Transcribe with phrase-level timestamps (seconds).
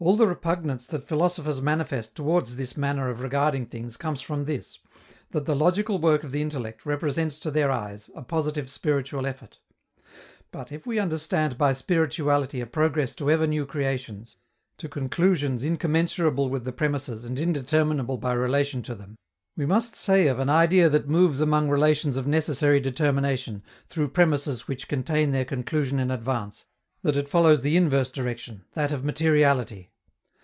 [0.00, 4.78] All the repugnance that philosophers manifest towards this manner of regarding things comes from this,
[5.32, 9.58] that the logical work of the intellect represents to their eyes a positive spiritual effort.
[10.52, 14.36] But, if we understand by spirituality a progress to ever new creations,
[14.76, 19.16] to conclusions incommensurable with the premisses and indeterminable by relation to them,
[19.56, 24.68] we must say of an idea that moves among relations of necessary determination, through premisses
[24.68, 26.66] which contain their conclusion in advance,
[27.00, 29.88] that it follows the inverse direction, that of materiality.